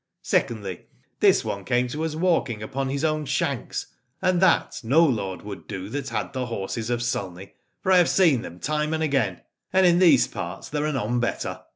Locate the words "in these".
9.85-10.25